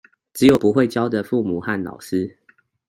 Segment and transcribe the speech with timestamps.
[0.33, 2.35] 只有不會教的父母和老師